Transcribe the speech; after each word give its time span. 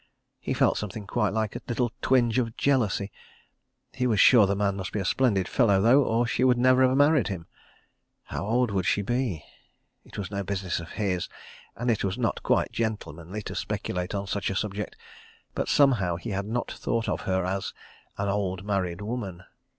He 0.39 0.55
felt 0.55 0.79
something 0.79 1.05
quite 1.05 1.31
like 1.31 1.55
a 1.55 1.61
little 1.67 1.91
twinge 2.01 2.39
of 2.39 2.57
jealousy.... 2.57 3.11
He 3.93 4.07
was 4.07 4.19
sure 4.19 4.47
the 4.47 4.55
man 4.55 4.75
must 4.75 4.91
be 4.91 4.99
a 4.99 5.05
splendid 5.05 5.47
fellow 5.47 5.79
though, 5.79 6.03
or 6.03 6.25
she 6.25 6.43
would 6.43 6.57
never 6.57 6.81
have 6.81 6.97
married 6.97 7.27
him.... 7.27 7.45
How 8.23 8.43
old 8.47 8.71
would 8.71 8.87
she 8.87 9.03
be? 9.03 9.45
It 10.03 10.17
was 10.17 10.31
no 10.31 10.41
business 10.41 10.79
of 10.79 10.93
his, 10.93 11.29
and 11.75 11.91
it 11.91 12.03
was 12.03 12.17
not 12.17 12.41
quite 12.41 12.71
gentlemanly 12.71 13.43
to 13.43 13.53
speculate 13.53 14.15
on 14.15 14.25
such 14.25 14.49
a 14.49 14.55
subject—but 14.55 15.69
somehow 15.69 16.15
he 16.15 16.31
had 16.31 16.47
not 16.47 16.71
thought 16.71 17.07
of 17.07 17.21
her 17.29 17.45
as 17.45 17.71
"an 18.17 18.27
old 18.27 18.65
married 18.65 19.01
woman." 19.01 19.43